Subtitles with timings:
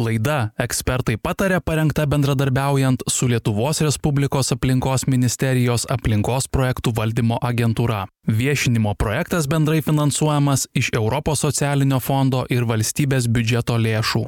[0.00, 8.06] Laida ekspertai patarė parengta bendradarbiaujant su Lietuvos Respublikos aplinkos ministerijos aplinkos projektų valdymo agentūra.
[8.40, 14.26] Viešinimo projektas bendrai finansuojamas iš Europos socialinio fondo ir valstybės biudžeto lėšų.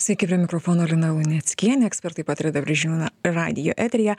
[0.00, 4.14] Sveiki, prie mikrofono Lina Luneckienė, ekspertai patarė dabar žinių radio eterija.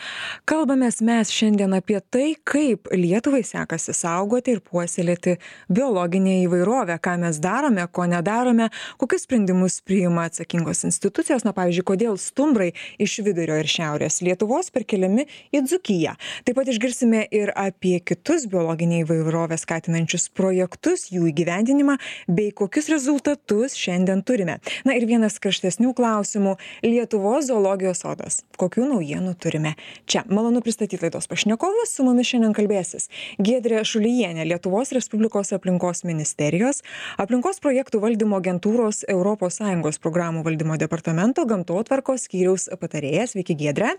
[0.45, 5.39] Kalbamės mes šiandien apie tai, kaip Lietuvai sekasi saugoti ir puoselėti
[5.73, 8.67] biologinę įvairovę, ką mes darome, ko nedarome,
[9.01, 12.69] kokius sprendimus priima atsakingos institucijos, na pavyzdžiui, kodėl stumbrai
[13.01, 16.13] iš vidurio ir šiaurės Lietuvos perkeliami į Dzukiją.
[16.45, 21.97] Taip pat išgirsime ir apie kitus biologinę įvairovę skatinančius projektus, jų įgyvendinimą
[22.29, 24.61] bei kokius rezultatus šiandien turime.
[24.85, 29.75] Na ir vienas karštesnių klausimų lietuvos zoologijos sodas kokių naujienų turime
[30.09, 33.07] čia malonu pristatyt laidos pašnekovus su mumis šiandien kalbėsis
[33.39, 36.81] giedrė šulijienė lietuvos respublikos aplinkos ministerijos
[37.21, 43.95] aplinkos projektų valdymo agentūros europos sąjungos programų valdymo departamento gamtotvarkos skyriaus patarėja sveiki giedre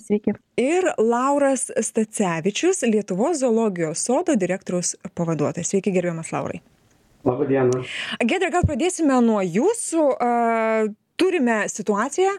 [0.00, 0.32] Sveiki.
[0.56, 5.70] Ir Lauras Stacevičius, Lietuvos zoologijos sodo direktoriaus pavaduotojas.
[5.70, 6.62] Sveiki, gerbiamas Laurai.
[7.24, 7.84] Labą dieną.
[8.20, 10.08] Gedre, gal pradėsime nuo jūsų.
[11.14, 12.32] Turime situaciją,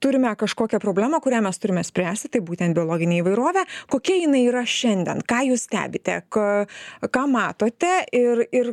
[0.00, 3.66] turime kažkokią problemą, kurią mes turime spręsti, tai būtent biologinė įvairovė.
[3.92, 5.20] Kokia jinai yra šiandien?
[5.28, 6.22] Ką jūs stebite?
[6.32, 7.92] Ką matote?
[8.16, 8.72] Ir, ir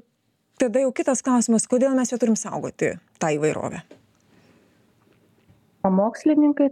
[0.55, 3.83] tada jau kitas klausimas, kodėl mes ją turim saugoti, tą įvairovę?
[5.87, 6.67] Mokslininkai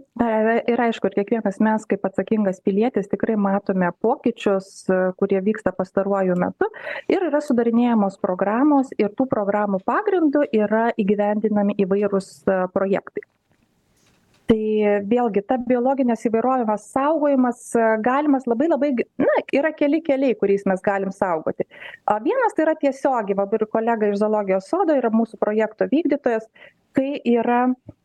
[0.68, 4.84] ir aišku ir kiekvienas mes kaip atsakingas pilietis tikrai matome pokyčius
[5.16, 6.68] kurie vyksta pastaruoju metu
[7.08, 12.30] ir yra sudarinėjamos programos ir tų programų pagrindu yra įgyvendinami įvairūs
[12.74, 13.24] projektai.
[14.48, 17.66] Tai vėlgi ta biologinės įvairovės saugojimas
[18.00, 21.66] galimas labai labai na yra keli keliai kuriais mes galim saugoti.
[22.24, 26.48] Vienas tai yra tiesiogiai va ir kolega iš zoologijos sodo yra mūsų projekto vykdytojas
[26.96, 27.97] kai yra E,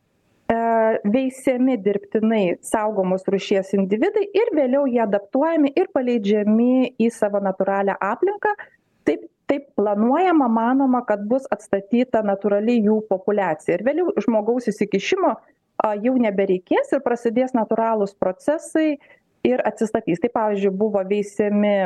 [0.48, 8.52] veisiami dirbtinai saugomos rūšies individai ir vėliau jie adaptuojami ir paleidžiami į savo natūralią aplinką.
[9.08, 13.76] Taip taip planuojama manoma kad bus atstatyta natūrali jų populiacija.
[13.76, 15.32] Ir vėliau žmogaus įsikišimo
[15.84, 18.96] a jau nebereikės ir prasidės natūralūs procesai
[19.44, 20.22] ir atsistatys.
[20.22, 21.76] Tai pavyzdžiui buvo veisiami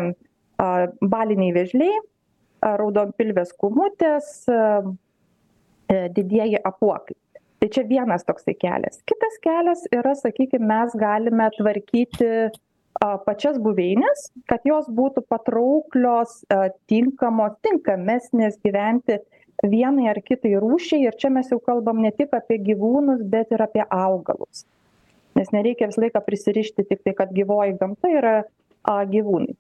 [0.59, 0.71] a
[1.03, 1.99] baliniai vėžliai
[2.63, 7.15] raudonpilvės kūmutės a e, didieji apuokai
[7.59, 9.01] tai čia vienas toksai kelias.
[9.09, 12.31] Kitas kelias yra sakykim mes galime tvarkyti
[13.03, 16.41] a pačias buveines kad jos būtų patrauklios
[16.91, 19.21] tinkamos tinkamesnės gyventi
[19.67, 21.07] vienai ar kitai rūšiai.
[21.07, 24.67] Ir čia mes jau kalbam ne tik apie gyvūnus bet ir apie augalus.
[25.39, 28.37] Nes nereikia visą laiką prisirišti tiktai kad gyvoji gamta yra
[28.83, 29.55] a gyvūnai.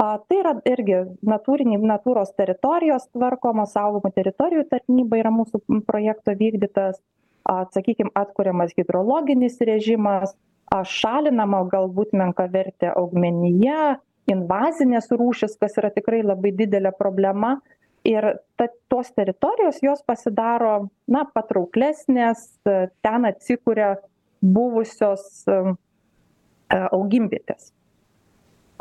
[0.00, 6.96] A tai yra irgi natūriniai natūros teritorijos tvarkomos saugomų teritorijų tarnyba yra mūsų projekto vykdytojas
[7.44, 10.34] a sakykim atkuriamas hidrologinis režimas
[10.70, 13.98] a šalinama galbūt menkavertė augmenija
[14.30, 17.58] invazinės rūšys kas yra tikrai labai didelė problema.
[18.06, 18.24] Ir
[18.56, 23.90] ta tos teritorijos jos pasidaro na patrauklesnės ten atsikuria
[24.40, 25.44] buvusios
[26.70, 27.74] augimvietės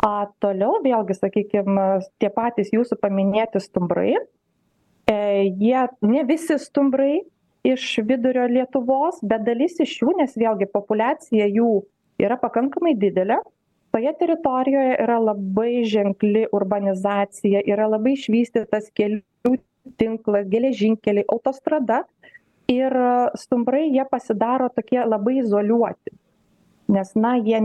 [0.05, 1.79] a toliau vėlgi sakykim
[2.21, 4.15] tie patys jūsų paminėti stumbrai.
[5.09, 5.17] E
[5.59, 7.23] jie ne visi stumbrai
[7.63, 11.71] iš vidurio lietuvos bet dalis iš jų nes vėlgi populiacija jų
[12.23, 13.39] yra pakankamai didelė
[13.93, 19.57] toje teritorijoje yra labai ženkli urbanizacija yra labai išvystytas kelių
[19.99, 22.03] tinklas geležinkeliai autostrada
[22.71, 22.95] ir
[23.43, 26.15] stumbrai jie pasidaro tokie labai izoliuoti
[26.95, 27.59] nes na jie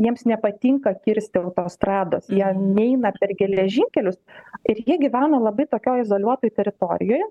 [0.00, 4.20] jiems nepatinka kirsti autostrados jie neina per geležinkelius
[4.68, 7.30] ir jie gyvena labai tokioj izoliuotoj teritorijoj a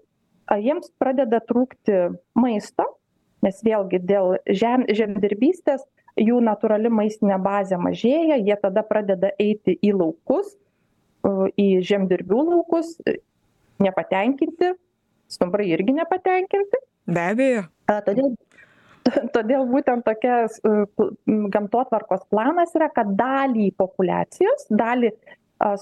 [0.57, 1.99] jiems pradeda trūkti
[2.33, 2.87] maisto
[3.45, 5.85] nes vėlgi dėl žem žemdirbystės
[6.19, 10.55] jų natūrali maistinė bazė mažėja jie tada pradeda eiti į laukus
[11.59, 12.95] į žemdirbių laukus
[13.79, 14.73] nepatenkinti
[15.29, 16.81] stumbrai irgi nepatenkinti.
[17.09, 17.66] Be abejo.
[17.89, 18.34] Todėl
[19.34, 20.43] todėl būtent tokia
[21.53, 25.13] gamtotvarkos planas yra kad dalį populiacijos dalį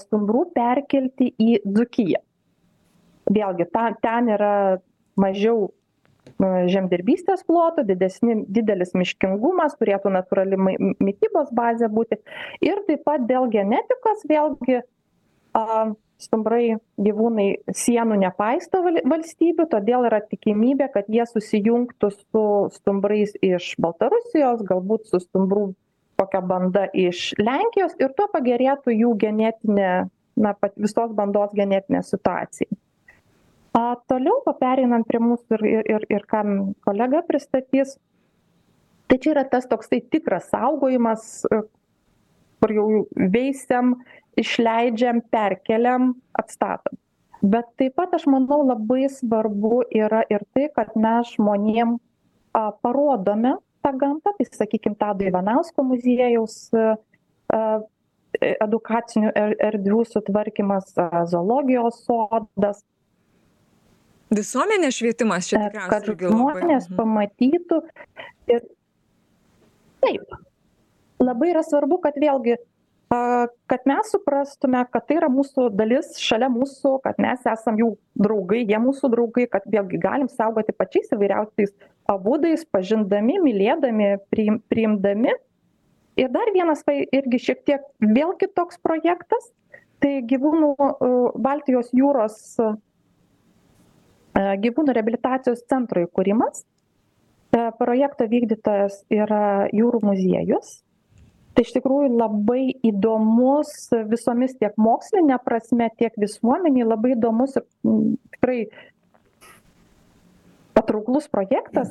[0.02, 2.22] stumbrų perkelti į dzūkiją
[3.32, 4.54] vėlgi ta ten yra
[5.18, 5.68] mažiau
[6.68, 12.20] žemdirbystės plotų didesni didelis miškingumas turėtų natūrali mai mitybos bazė būti.
[12.64, 14.82] Ir taip pat dėl genetikos vėlgi
[16.18, 23.76] stumbrai gyvūnai sienų nepaisto val valstybių todėl yra tikimybė kad jie susijungtų su stumbrais iš
[23.78, 25.68] baltarusijos galbūt su stumbrų
[26.18, 29.92] kokia banda iš lenkijos ir tuo pagerėtų jų genetinė
[30.38, 32.74] na visos bandos genetinė situacija
[33.76, 36.44] a toliau pereinant prie mūsų ir ir ir ir ką
[36.86, 37.96] kolega pristatys.
[39.08, 41.46] Tai čia yra tas toksai tikras saugojimas
[42.60, 42.88] kur jau
[43.34, 43.94] veisiam
[44.38, 46.98] išleidžiam perkeliam atstatom.
[47.42, 51.98] Bet taip pat aš manau labai svarbu yra ir tai kad mes žmonėm
[52.58, 53.54] a parodome
[53.84, 57.62] tą gamtą tai sakykim tado ivanausko muziejaus a
[58.38, 60.90] edukacinių er erdvių sutvarkymas
[61.30, 62.82] zoologijos sodas
[64.34, 65.92] Visuomenės švietimas čia tikriausiai.
[65.92, 66.96] Kad žmonės labai.
[66.98, 67.78] pamatytų
[68.52, 68.66] ir
[70.04, 70.34] taip.
[71.18, 72.58] Labai yra svarbu, kad vėlgi,
[73.08, 78.60] kad mes suprastume, kad tai yra mūsų dalis šalia mūsų, kad mes esam jų draugai,
[78.68, 81.72] jie mūsų draugai, kad vėlgi galim saugoti pačiais įvairiausiais
[82.08, 85.34] būdais, pažindami, mylėdami, priim, priimdami.
[86.18, 89.50] Ir dar vienas tai irgi šiek tiek vėl kitoks projektas,
[90.02, 90.74] tai gyvūnų
[91.38, 92.38] Baltijos jūros
[94.38, 96.64] gyvūnų reabilitacijos centro įkūrimas.
[97.78, 100.82] Projekto vykdytojas yra jūrų muziejus.
[101.56, 103.72] Tai iš tikrųjų labai įdomus
[104.06, 107.64] visomis tiek mokslinė prasme, tiek visuomeniai labai įdomus ir
[108.36, 108.58] tikrai
[110.76, 111.90] patrauklus projektas.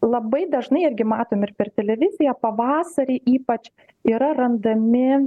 [0.00, 3.68] Labai dažnai irgi matom ir per televiziją, pavasarį ypač
[4.08, 5.26] yra randami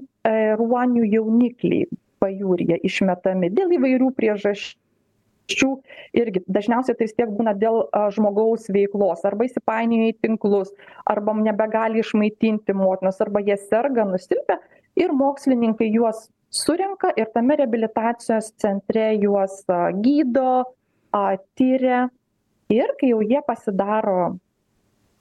[0.58, 1.86] ruonių jaunikliai
[2.24, 4.80] pajūryje išmetami dėl įvairių priežasčių
[5.44, 5.70] priežasčių
[6.14, 9.24] irgi dažniausiai tai vis tiek būna dėl žmogaus veiklos.
[9.26, 10.72] Arba įsipainioja į tinklus
[11.06, 14.60] arba nebegali išmaitinti motinos arba jie serga nusilpę
[14.96, 19.64] ir mokslininkai juos surenka ir tame reabilitacijos centre juos
[20.02, 20.66] gydo
[21.56, 22.10] tiria
[22.70, 24.38] ir kai jau jie pasidaro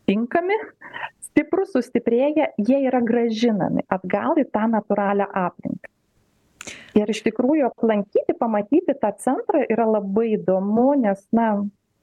[0.06, 0.54] tinkami
[1.22, 5.91] stiprūs sustiprėję jie yra grąžinami atgal į tą natūralią aplinką
[6.98, 11.52] ir iš tikrųjų aplankyti pamatyti tą centrą yra labai įdomu nes na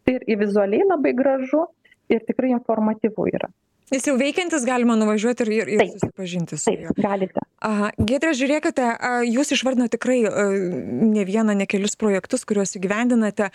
[0.09, 1.67] ir vizualiai labai gražu
[2.09, 3.51] ir tikrai informatyvu yra
[3.89, 5.93] Jis jau veikiantis, galima nuvažiuoti ir, ir, ir Taip.
[5.97, 6.91] susipažinti su juo.
[6.93, 8.85] taip galite Aha, Giedrė, žiūrėkite,
[9.27, 13.49] jūs išvardinote tikrai ne vieną, ne kelius projektus, kuriuos įgyvendinate.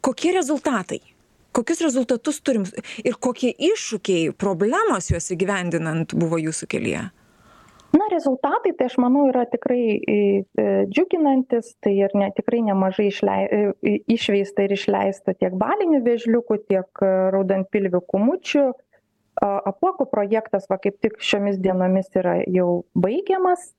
[0.00, 1.02] Kokie rezultatai?
[1.52, 2.64] Kokius rezultatus turim
[3.02, 7.08] ir kokie iššūkiai, problemos juos įgyvendinant buvo jūsų kelyje?
[7.92, 13.08] Na rezultatai tai aš manau yra tikrai i e, džiuginantys tai ir ne tikrai nemažai
[13.08, 13.46] išlei
[13.80, 17.02] i išveista ir išleista tiek balinių vėžliukų tiek
[17.34, 18.66] raudonpilvių kūmučių
[19.38, 23.72] a apuokų projektas va kaip tik šiomis dienomis yra jau baigiamas.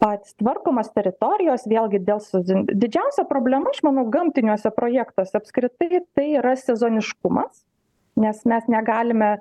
[0.00, 6.54] Pats tvarkomos teritorijos vėlgi dėl sezon didžiausia problema aš manau gamtiniuose projektuose apskritai tai yra
[6.56, 7.66] sezoniškumas
[8.20, 9.38] nes mes negalime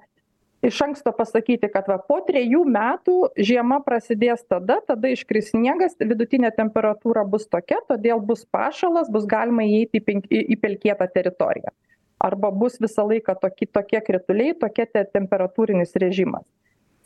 [0.61, 3.15] iš anksto pasakyti kad va po trejų metų
[3.49, 9.63] žiema prasidės tada tada iškris sniegas vidutinė temperatūra bus tokia todėl bus pašalas bus galima
[9.67, 11.71] įeiti į penk į į pelkėtą teritoriją.
[12.19, 16.43] Arba bus visą laiką toki tokie krituliai tokia te temperatūrinis režimas.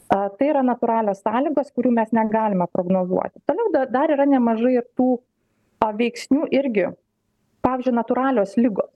[0.10, 3.40] A tai yra natūralios sąlygos kurių mes negalime prognozuoti.
[3.46, 5.16] Toliau da dar yra nemažai ir tų
[5.84, 6.90] a veiksnių irgi.
[7.64, 8.90] Pavyzdžiui natūralios ligos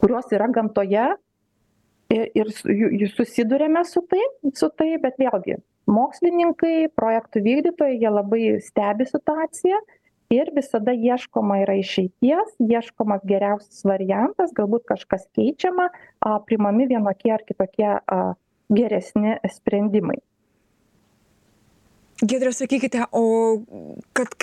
[0.00, 1.04] kurios yra gamtoje
[2.10, 4.22] ir ir su ju susiduriame su tai
[4.54, 5.56] su tai bet vėlgi
[5.90, 9.80] mokslininkai projektų vykdytojai jie labai stebi situaciją
[10.30, 15.88] ir visada ieškoma yra išeities ieškomas geriausias variantas galbūt kažkas keičiama
[16.20, 18.20] a priimami vienokie ar kitokie a
[18.70, 20.20] geresni sprendimai.
[22.20, 23.64] Giedrė, sakykite, o
[24.12, 24.34] kad,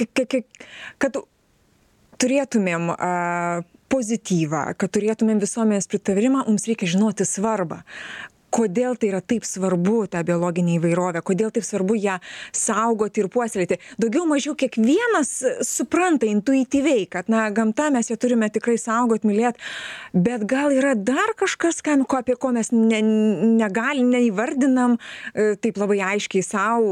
[0.97, 1.19] kad
[2.17, 3.11] turėtumėm a,
[3.93, 7.81] pozityvą kad turėtumėm visuomenės pritarimą mums reikia žinoti svarbą
[8.53, 12.17] kodėl tai yra taip svarbu ta biologinė įvairovė kodėl taip svarbu ją
[12.55, 13.79] saugoti ir puoselėti.
[14.01, 15.33] Daugiau mažiau kiekvienas
[15.67, 19.59] supranta intuityviai kad na gamta mes ją turime tikrai saugot mylėt
[20.13, 23.01] bet gal yra dar kažkas kam ko apie ko mes ne
[23.57, 26.87] negali neįvardinam e, taip labai aiškiai sau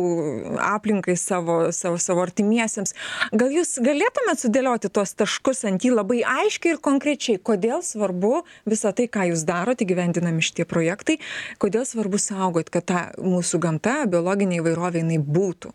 [0.61, 2.95] aplinkai savo savo savo artimiesiems.
[3.35, 8.91] Gal jūs galėtumėt sudėlioti tuos taškus ant i labai aiškiai ir konkrečiai kodėl svarbu visa
[8.95, 11.19] tai ką jūs darot įgyvendinami šitie projektai
[11.61, 15.73] kodėl svarbu saugot kad ta mūsų gamta biologinė įvairovė jinai būtų?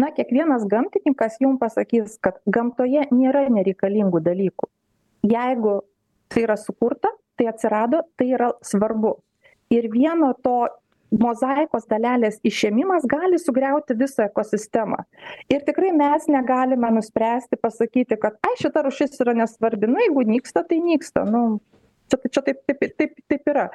[0.00, 4.68] Na kiekvienas gamtininkas jum pasakys kad gamtoje nėra nereikalingų dalykų.
[5.30, 5.80] Jeigu
[6.32, 9.18] tai yra sukurta tai atsirado tai yra svarbu.
[9.70, 10.68] Ir vieno to
[11.10, 15.02] mozaikos dalelės išėmimas gali sugriauti visą ekosistemą.
[15.50, 19.90] Ir tikrai mes negalime nuspręsti pasakyti kad ai šita rūšis yra nesvarbi.
[19.90, 21.26] Nu jeigu nyksta tai nyksta.
[21.26, 21.60] Nu
[22.10, 23.68] čia čia taip taip taip taip yra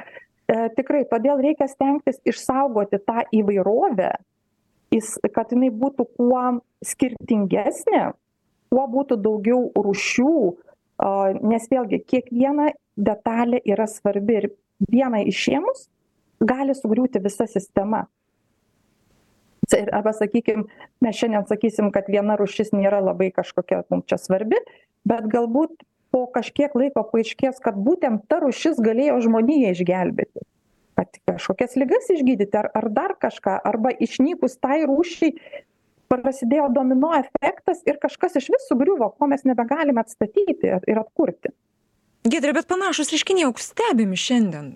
[0.51, 4.13] e tikrai todėl reikia stengtis išsaugoti tą įvairovę
[5.33, 6.43] kad jinai būtų kuo
[6.85, 8.13] skirtingesnė
[8.75, 10.35] tuo būtų daugiau rūšių,
[11.47, 14.49] nes vėlgi kiekviena detalė yra svarbi ir
[14.91, 15.87] vieną išėmus
[16.43, 18.05] gali sugriūti visa sistema.
[19.73, 20.67] Arba sakykim,
[21.01, 24.59] mes šiandien sakysim, kad viena rušis nėra labai kažkokia mums čia svarbi,
[25.07, 25.73] bet galbūt
[26.15, 30.45] po kažkiek laiko paaiškės, kad būtent ta rušis galėjo žmoniją išgelbėti.
[30.95, 35.35] Kad kažkokias lygas išgydyti ar, ar dar kažką, arba išnykus tai rūšiai
[36.07, 41.51] prasidėjo domino efektas ir kažkas iš vis sugriuvo, ko mes nebegalime atstatyti ir atkurti.
[42.25, 44.71] Gedrė, bet panašus reiškiniai jau stebimi šiandien.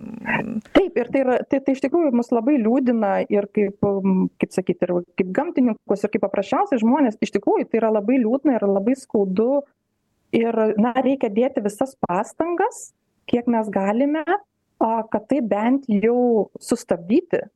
[0.76, 3.80] Taip, ir tai, yra, tai, tai iš tikrųjų mus labai liūdina ir kaip,
[4.44, 8.60] kaip sakyti, ir kaip gamtininkus, ir kaip paprasčiausiai žmonės, iš tikrųjų tai yra labai liūdna
[8.60, 9.64] ir labai skaudu.
[10.36, 12.92] Ir, na, reikia dėti visas pastangas,
[13.30, 14.24] kiek mes galime,
[14.80, 17.48] kad tai bent jau sustabdyti.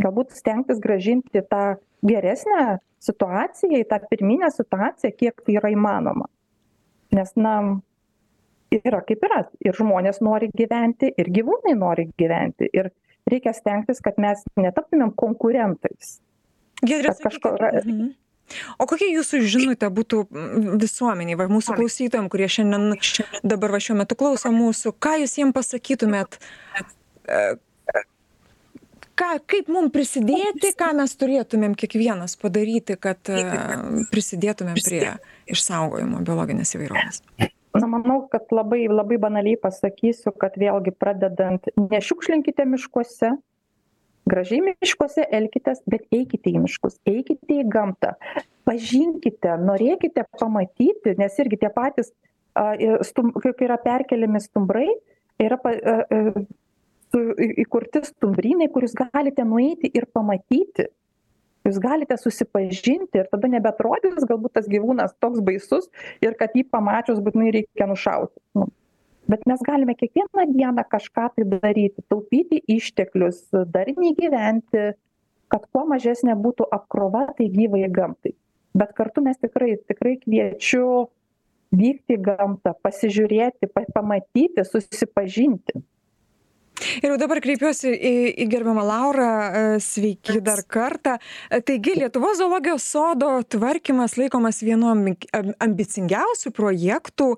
[0.00, 6.26] Galbūt stengtis gražinti tą geresnę situaciją, į tą pirminę situaciją, kiek tai yra įmanoma.
[7.14, 7.54] Nes, na,
[8.74, 9.44] yra kaip yra.
[9.62, 12.70] Ir žmonės nori gyventi, ir gyvūnai nori gyventi.
[12.74, 12.90] Ir
[13.30, 16.18] reikia stengtis, kad mes netaptumėm konkurentais.
[16.84, 17.54] Gedrė, kažko...
[17.58, 18.12] Mhm.
[18.78, 20.24] O kokia jūsų žinutė būtų
[20.80, 22.98] visuomeniai, va, mūsų klausytojams, kurie šiandien
[23.46, 26.38] dabar va šiuo metu klauso mūsų, ką jūs jiems pasakytumėt,
[27.24, 27.40] e,
[29.16, 33.42] ką, kaip mums prisidėti, ką mes turėtumėm kiekvienas padaryti, kad e,
[34.12, 35.16] prisidėtumėm prie
[35.56, 37.22] išsaugojimo biologinės įvairovės?
[37.74, 43.32] na manau kad labai labai banaliai pasakysiu kad vėlgi pradedant nešiukšlinkite miškuose
[44.30, 48.14] gražiai miškuose elkitės bet eikite į miškus eikite į gamtą.
[48.68, 52.12] Pažinkite norėkite pamatyti nes irgi tie patys
[52.54, 52.72] a
[53.06, 54.88] stum kai yra perkeliami stumbrai
[55.42, 56.20] yra pa a a
[57.14, 57.22] su
[57.62, 60.88] įkurti stumbrynai kur jūs galite nueiti ir pamatyti.
[61.64, 65.86] Jūs galite susipažinti ir tada nebeatrodys galbūt tas gyvūnas toks baisus
[66.20, 68.36] ir kad jį pamačius būtinai reikia nušauti.
[68.58, 68.68] Nu
[69.30, 74.92] bet mes galime kiekvieną dieną kažką tai daryti taupyti išteklius darniai gyventi
[75.52, 78.34] kad kuo mažesnė būtų apkrova tai gyvajai gamtai
[78.74, 81.08] bet kartu mes tikrai tikrai kviečiu
[81.74, 85.84] vykti į gamtą pasižiūrėti pa pamatyti susipažinti
[86.98, 91.16] Ir jau dabar kreipiuosi į, į gerbiamą Laurą, e, sveiki dar kartą.
[91.46, 94.90] E, taigi, Lietuvos zoologijos sodo tvarkymas laikomas vienu
[95.64, 97.30] ambicingiausių projektų.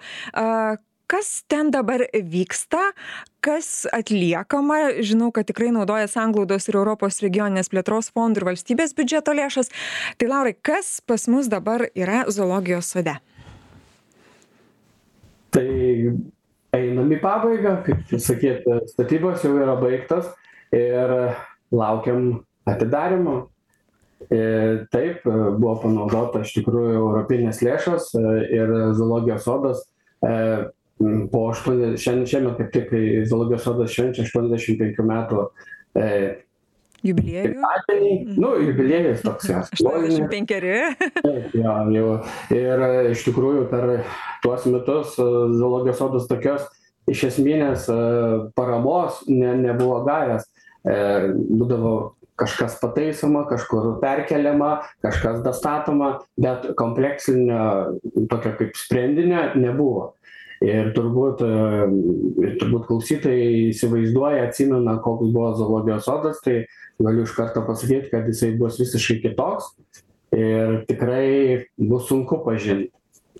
[1.06, 2.92] E, kas ten dabar vyksta,
[3.40, 9.32] kas atliekama, žinau, kad tikrai naudoja sanglaudos ir Europos regioninės plėtros fondų ir valstybės biudžeto
[9.32, 9.70] lėšas.
[10.18, 13.16] Tai Laurai, kas pas mus dabar yra zoologijos sode?
[15.50, 15.66] Tai
[16.74, 20.26] einam į pabaigą kaip sakyt statybos jau yra baigtos
[20.74, 21.36] ir
[21.72, 23.46] laukiam atidarymo
[24.28, 28.10] ir taip buvo panaudota iš tikrųjų europinės lėšos
[28.52, 29.86] ir zoologijos sodas
[30.20, 30.66] e,
[31.32, 35.46] po aštuoni šiandien šiemet kaip tik kai zoologijos sodas švenčia aštuoniasdešim penkių metų
[35.96, 36.10] e,
[37.04, 37.52] Jubiliejų.
[37.60, 38.32] Mhm.
[38.40, 39.60] Nu, jubiliejus toks jau.
[39.68, 40.54] 85.
[41.20, 42.08] Taip, jo, jau.
[42.56, 43.86] Ir iš tikrųjų per
[44.42, 46.66] tuos metus zoologijos sodas tokios
[47.06, 47.86] iš esminės
[48.56, 50.48] paramos ne, nebuvo gavęs.
[50.86, 50.96] E,
[51.34, 51.94] būdavo
[52.36, 57.98] kažkas pataisoma, kažkur perkeliama, kažkas dastatoma, bet kompleksinio
[58.30, 60.12] tokio kaip sprendinio nebuvo.
[60.64, 61.42] Ir turbūt,
[62.40, 66.62] ir turbūt klausytojai įsivaizduoja, atsimena, koks buvo zoologijos sodas, tai
[67.02, 69.74] galiu iš karto pasakyti kad jisai bus visiškai kitoks
[70.36, 72.88] ir tikrai bus sunku pažint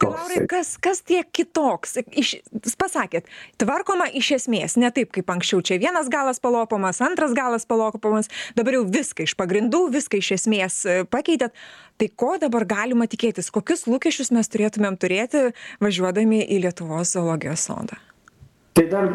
[0.02, 1.96] Laurai, kas, kas tiek kitoks?
[2.12, 2.32] Iš,
[2.80, 3.28] pasakėt,
[3.60, 5.62] tvarkoma iš esmės, ne taip kaip anksčiau.
[5.64, 10.80] Čia vienas galas palopomas, antras galas palopomas, dabar jau viską iš pagrindų, viską iš esmės
[10.84, 11.56] e, pakeitėt.
[11.96, 13.48] Tai ko dabar galima tikėtis?
[13.54, 15.48] Kokius lūkesčius mes turėtumėm turėti
[15.80, 17.96] važiuodami į Lietuvos zoologijos sodą?
[18.76, 19.06] Tai dar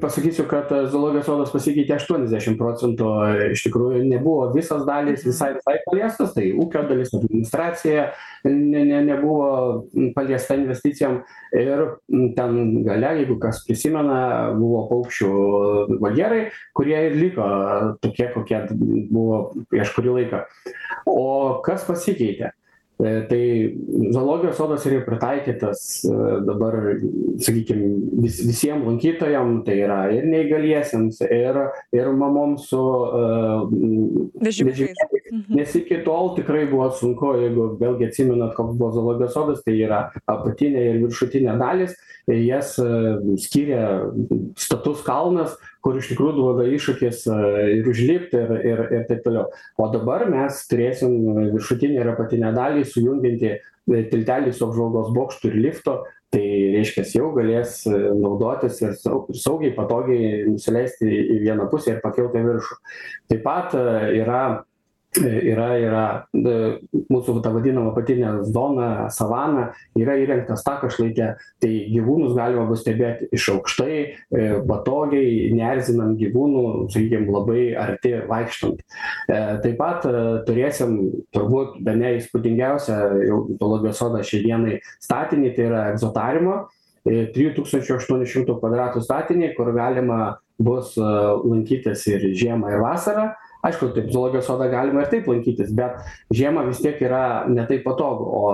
[0.00, 3.08] pasakysiu kad zoologijos sodas pasikeitė aštuoniasdešim procentų
[3.50, 8.04] iš tikrųjų nebuvo visos dalys visai visai paliestos tai ūkio dalis administracija
[8.46, 9.48] ne ne nebuvo
[10.14, 11.18] paliesta investicijom
[11.58, 11.82] ir
[12.38, 14.20] ten gale jeigu kas prisimena
[14.54, 15.32] buvo paukščių
[16.06, 16.44] voljerai
[16.78, 17.50] kurie ir liko
[18.06, 18.62] tokie kokie
[19.10, 20.44] buvo prieš kurį laiką.
[21.10, 22.54] O kas pasikeitė?
[22.54, 22.59] E,
[23.00, 23.42] tai
[24.12, 26.16] zoologijos sodas yra pritaikytas e,
[26.46, 26.76] dabar
[27.40, 27.82] sakykim
[28.24, 31.60] vis visiem lankytojam tai yra ir neįgaliesiems ir
[31.96, 33.64] ir mamom su uh,
[34.44, 35.00] vežimėliais.
[35.48, 40.02] nes iki tol tikrai buvo sunku jeigu vėlgi atsimenat koks buvo zoologijos sodas tai yra
[40.26, 41.96] apatinė ir viršutinė dalys
[42.30, 42.76] jas
[43.46, 43.82] skyrė
[44.60, 47.24] status kalnas kur iš tikrųjų duoda iššūkis
[47.78, 49.48] ir užlipt ir ir ir taip toliau.
[49.80, 51.16] O dabar mes turėsim
[51.56, 53.52] viršutinę ir apatinę dalį sujungiantį
[54.12, 56.00] tiltelį su apžvalgos bokštu ir liftu.
[56.30, 56.42] Tai
[56.76, 62.44] reiškias jau galės naudotis ir sau saugiai patogiai nusileisti į vieną pusę ir pakilt į
[62.44, 62.76] viršų.
[63.32, 64.42] Taip pat yra
[65.18, 72.68] yra yra mūsų ta vadinama apatinė zona savana yra įrengtas takas šlaite tai gyvūnus galima
[72.68, 73.96] bus stebėt iš aukštai
[74.68, 78.84] patogiai neerzinant gyvūnų sakykim labai arti vaikštant.
[79.26, 80.06] Taip pat
[80.46, 80.96] turėsim
[81.34, 86.62] turbūt bene įspūdingiausią jau zoologijos sodo šiai dienai statinį tai yra egzotariumo
[87.04, 93.30] trijų tūkstančių aštuonių šimtų kvadratų statinį kur galima bus lankytis ir žiemą ir vasarą
[93.66, 95.98] aišku taip zoologijos sodą galima ir taip lankytis bet
[96.34, 98.44] žiemą vis tiek yra ne taip patogu o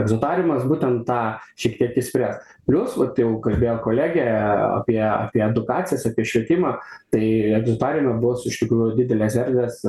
[0.00, 1.20] egzotariumas būtent tą
[1.58, 2.40] šiek tiek išspręs.
[2.68, 6.76] Plius vat jau kalbėjo kolegė apie apie edukacijas apie švietimą
[7.14, 7.24] tai
[7.60, 9.82] egzotariume bus iš tikrųjų didelės erdvės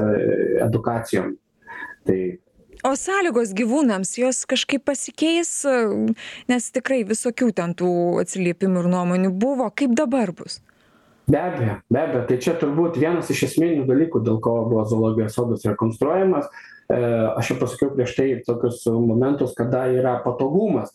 [0.68, 1.36] edukacijom.
[2.08, 2.20] Tai
[2.88, 5.52] o sąlygos gyvūnams jos kažkaip pasikeis
[6.52, 7.92] nes tikrai visokių ten tų
[8.24, 9.72] atsiliepimų ir nuomonių buvo.
[9.76, 10.62] Kaip dabar bus
[11.28, 12.24] be abejo be abejo.
[12.30, 16.50] Tai čia turbūt vienas iš esminių dalykų dėl ko buvo zoologijos sodas rekonstruojamas.
[16.88, 20.94] Aš jau pasakiau prieš tai tokius momentus kada yra patogumas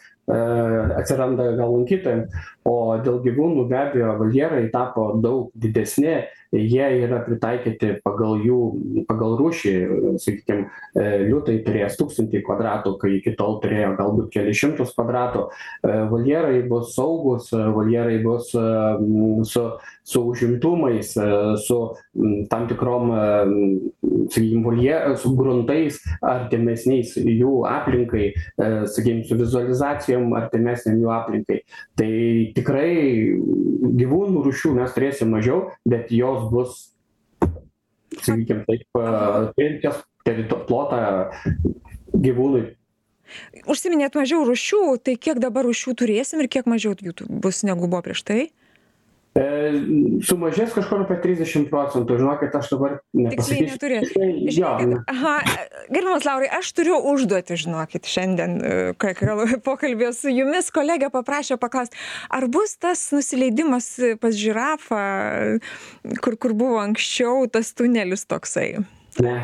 [0.97, 2.23] atsiranda gal lankytojam
[2.65, 6.23] o dėl gyvūnų be abejo voljerai tapo daug didesni
[6.53, 8.59] jie yra pritaikyti pagal jų
[9.09, 9.75] pagal rūšį
[10.21, 15.47] sakykim liūtai turės tūkstantį kvadratų kai iki tol turėjo galbūt kelis šimtus kvadratų.
[16.13, 19.65] Voljerai bus saugūs voljerai bus su
[20.05, 21.15] su užimtumais
[21.67, 21.79] su
[22.51, 23.13] tam tikrom
[24.31, 31.61] sakykim volje su gruntais artimesniais jų aplinkai sakykim su vizualizacijom artimesnėm jų aplinkai.
[31.99, 32.11] Tai
[32.57, 32.93] tikrai
[34.03, 36.79] gyvūnų rūšių mes turėsim mažiau bet jos bus
[38.23, 39.03] sakykim taip
[39.57, 41.03] turinčios terito plotą
[42.13, 42.65] gyvūnui
[43.73, 48.03] užsiminėt mažiau rūšių tai kiek dabar rūšių turėsim ir kiek mažiau jų bus negu buvo
[48.09, 48.41] prieš tai
[49.33, 52.19] sumažės kažkur apie trisdešim procentų.
[52.21, 55.35] Žinokit aš dabar tiksliai neturit žiūrėkit aha
[55.89, 58.59] gerbiamas laurai aš turiu užduotį žinokit šiandien
[59.01, 59.15] kai
[59.65, 60.69] pokalbyje su jumis.
[60.75, 61.97] Kolegė paprašė paklaust
[62.29, 65.05] ar bus tas nusileidimas pas žirafą
[66.21, 68.83] kur kur buvo anksčiau tas tunelis toksai
[69.21, 69.43] ne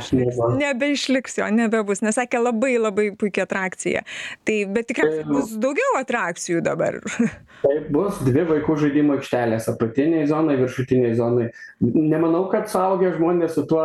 [0.59, 4.05] nebeišliks jo nebebus nes sakė labai labai puiki atrakcija.
[4.49, 7.01] Tai bet tikriausiai bus daugiau atrakcijų dabar.
[7.65, 11.49] Taip bus dvi vaikų žaidimų aikštelės apatinėj zonoj viršutinėj zonoj
[11.85, 13.85] nemanau kad suaugę žmonės su tuo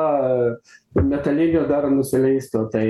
[0.99, 2.87] metaliniu dar nusileistų tai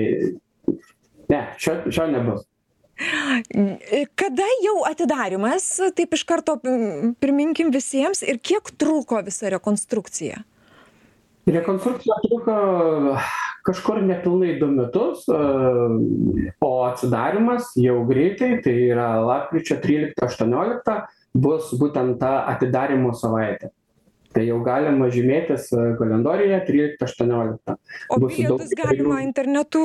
[1.31, 2.45] ne šio šio nebus.
[4.19, 5.65] Kada jau atidarymas
[5.97, 10.43] taip iš karto priminkim visiems ir kiek truko visa rekonstrukcija
[11.45, 12.55] rekonstrukcija truko
[13.63, 15.27] kažkur nepilnai du metus
[16.61, 20.97] o atsidarymas jau greitai tai yra lapkričio tryliktą aštuonioliktą
[21.33, 23.71] bus būtent ta atidarymo savaitė.
[24.33, 25.67] Tai jau galima žymėtis
[25.99, 27.75] kalendoriuje tryliktą aštuonioliktą
[28.09, 29.83] o bilietus galima internetu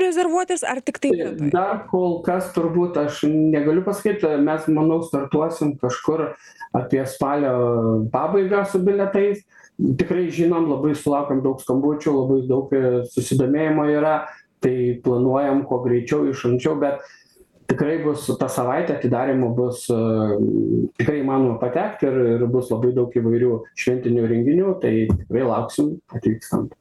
[0.00, 1.50] rezervuotis ar tiktai vietoj?
[1.52, 6.30] dar kol kas turbūt aš negaliu pasakyt mes manau startuosim kažkur
[6.74, 9.44] apie spalio pabaigą su bilietais
[9.78, 12.72] tikrai žinom labai sulaukiam daug skambučių labai daug
[13.14, 14.14] susidomėjimo yra
[14.62, 17.02] tai planuojam kuo greičiau iš anksčiau bet
[17.70, 23.58] tikrai bus ta savaitė atidarymo bus tikrai įmanoma patekt ir ir bus labai daug įvairių
[23.84, 26.72] šventinių renginių tai tikrai lauksim atvykstant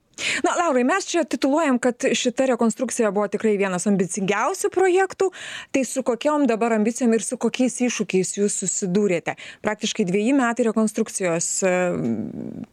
[0.46, 5.30] na laurai mes čia tituluojam kad šita rekonstrukcija buvo tikrai vienas ambicingiausių projektų.
[5.74, 9.36] Tai su kokiom dabar ambicijom ir su kokiais iššūkiais jūs susidūrėte?
[9.66, 11.50] Praktiškai dveji metai rekonstrukcijos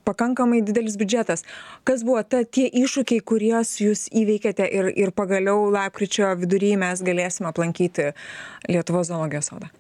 [0.09, 1.45] pakankamai didelis biudžetas.
[1.89, 7.49] Kas buvo ta tie iššūkiai kuriuos jūs įveikėte ir ir pagaliau lapkričio vidury mes galėsim
[7.51, 8.11] aplankyti
[8.69, 9.71] lietuvos zoologijos sodą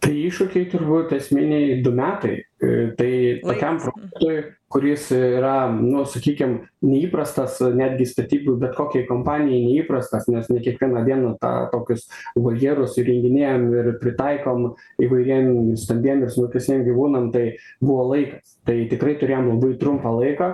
[0.00, 2.38] tai iššūkiai turbūt esminiai du metai.
[2.60, 3.12] Tai
[3.44, 6.52] tokiam projektui kuris yra nu sakykim
[6.86, 13.66] neįprastas netgi statybų bet kokiai kompanijai neįprastas nes ne kiekvieną dieną tą tokius voljerus įrenginėjam
[13.80, 14.68] ir pritaikom
[15.02, 17.46] įvairiem stambiem ir smulkesniem gyvūnam tai
[17.82, 18.60] buvo laikas.
[18.68, 20.52] Tai tikrai turėjom labai trumpą laiką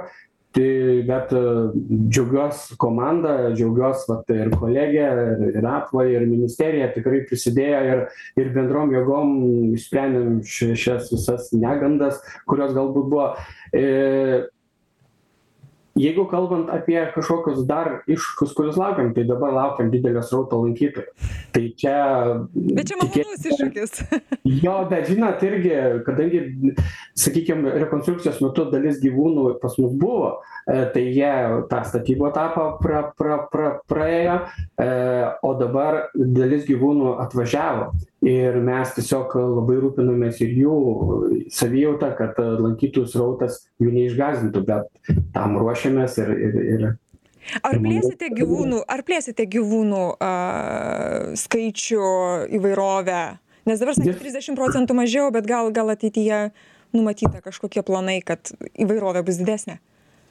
[0.57, 1.33] tai bet
[2.09, 5.09] džiaugiuos komanda džiaugiuos vat ir kolegė
[5.53, 8.03] ir apva ir ministerija tikrai prisidėjo ir
[8.41, 9.35] ir bendrom jėgom
[9.77, 13.33] išsprendėm ši šias visas negandas kurios galbūt buvo
[15.97, 21.13] jeigu kalbant apie kažkokius dar iššūkius kuriuos laukiam tai dabar laukiam didelio srauto lankytojų.
[21.57, 21.97] Tai čia
[22.53, 24.01] bet čia malonus iššūkis.
[24.63, 25.73] Jo bet žinot irgi
[26.07, 26.43] kadangi
[27.19, 30.37] sakykim rekonstrukcijos metu dalis gyvūnų pas mus buvo
[30.71, 31.33] e, tai jie
[31.71, 34.37] tą statybų etapą pra pra pra praėjo
[34.79, 34.91] e,
[35.43, 37.91] o dabar dalis gyvūnų atvažiavo.
[38.27, 40.77] Ir mes tiesiog labai rūpinamės ir jų
[41.53, 46.87] savijauta kad lankytojų srautas jų neišgąsdintų bet tam ruošiamės ir ir ir
[47.63, 50.31] Ar plėsite gyvūnų, ar plėsite gyvūnų a,
[51.39, 52.07] skaičių
[52.59, 53.21] įvairovę?
[53.71, 56.49] Nes dabar sakė 30 procentų mažiau, bet gal, gal ateityje
[56.91, 59.79] numatyta kažkokie planai, kad įvairovė bus didesnė?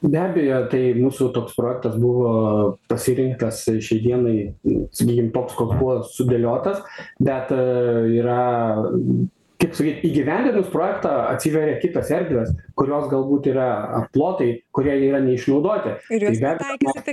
[0.04, 4.34] be abejo tai mūsų toks projektas buvo pasirinktas šiai dienai
[4.92, 6.82] sakykim toks koks buvo sudėliotas
[7.16, 7.62] bet e,
[8.18, 8.42] yra
[9.56, 13.70] kaip sakyt įgyvendinus projektą atsiveria kitos erdvės kurios galbūt yra
[14.12, 16.52] plotai kurie yra neišnaudoti Ir jūs tai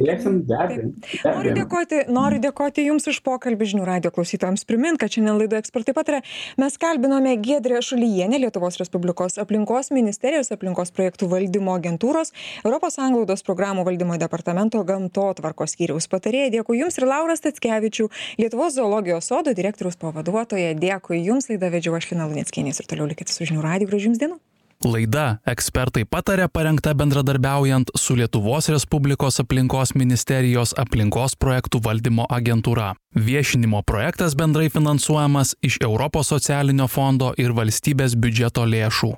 [0.03, 0.89] be abejo
[1.23, 4.65] Noriu dėkoti, noriu dėkoti Jums už pokalbį žinių radio klausytojams.
[4.67, 6.21] Primint, kad šiandien laidoje ekspertai patarė.
[6.61, 13.87] Mes kalbinome Gedrę Šulyjenę, Lietuvos Respublikos aplinkos ministerijos aplinkos projektų valdymo agentūros, Europos Anglaudos programų
[13.87, 16.51] valdymo departamento gamtotvarkos skyriaus patarėja.
[16.59, 18.09] Dėkui Jums ir Laura Statskevičių,
[18.41, 20.75] Lietuvos zoologijos sodo direktoriaus pavaduotoja.
[20.79, 23.91] Dėkui Jums, laidą vedžiau aš Lina Lunieckienės ir toliau likite su žinių radio.
[23.91, 24.43] Gražių Jums dienų.
[24.87, 32.93] Laida ekspertai patarė parengta bendradarbiaujant su Lietuvos Respublikos aplinkos ministerijos aplinkos projektų valdymo agentūra.
[33.13, 39.11] Viešinimo projektas bendrai finansuojamas iš Europos socialinio fondo ir valstybės biudžeto lėšų.